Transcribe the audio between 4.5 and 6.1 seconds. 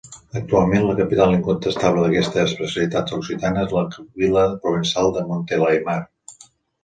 provençal de Montelaimar.